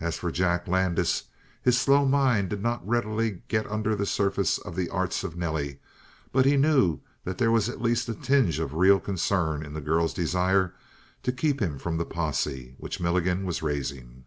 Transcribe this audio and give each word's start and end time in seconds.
As 0.00 0.16
for 0.16 0.32
Jack 0.32 0.66
Landis, 0.66 1.22
his 1.62 1.78
slow 1.80 2.04
mind 2.04 2.48
did 2.50 2.64
not 2.64 2.84
readily 2.84 3.42
get 3.46 3.64
under 3.70 3.94
the 3.94 4.04
surface 4.06 4.58
of 4.58 4.74
the 4.74 4.90
arts 4.90 5.22
of 5.22 5.36
Nelly, 5.36 5.78
but 6.32 6.44
he 6.44 6.56
knew 6.56 6.98
that 7.22 7.38
there 7.38 7.52
was 7.52 7.68
at 7.68 7.80
least 7.80 8.08
a 8.08 8.14
tinge 8.16 8.58
of 8.58 8.74
real 8.74 8.98
concern 8.98 9.64
in 9.64 9.72
the 9.72 9.80
girl's 9.80 10.14
desire 10.14 10.74
to 11.22 11.30
keep 11.30 11.62
him 11.62 11.78
from 11.78 11.96
the 11.96 12.04
posse 12.04 12.74
which 12.78 12.98
Milligan 12.98 13.44
was 13.44 13.62
raising. 13.62 14.24